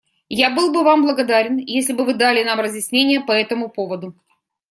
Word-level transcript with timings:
Я 0.45 0.49
был 0.49 0.71
бы 0.73 0.81
Вам 0.83 1.03
благодарен, 1.03 1.57
если 1.57 1.93
бы 1.93 2.05
Вы 2.05 2.15
дали 2.15 2.43
нам 2.43 2.59
разъяснения 2.59 3.21
по 3.21 3.33
этому 3.33 3.69
поводу. 3.69 4.15